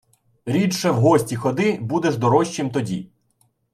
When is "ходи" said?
1.35-1.77